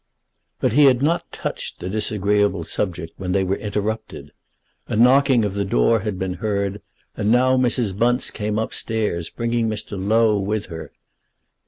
But 0.59 0.73
he 0.73 0.85
had 0.85 1.03
not 1.03 1.31
touched 1.31 1.79
the 1.79 1.87
disagreeable 1.87 2.63
subject 2.63 3.13
when 3.17 3.33
they 3.33 3.43
were 3.43 3.57
interrupted. 3.57 4.31
A 4.87 4.95
knocking 4.95 5.45
of 5.45 5.53
the 5.53 5.63
door 5.63 5.99
had 5.99 6.17
been 6.17 6.33
heard, 6.41 6.81
and 7.15 7.31
now 7.31 7.55
Mrs. 7.55 7.95
Bunce 7.95 8.31
came 8.31 8.57
upstairs, 8.57 9.29
bringing 9.29 9.69
Mr. 9.69 9.91
Low 10.03 10.39
with 10.39 10.65
her. 10.73 10.91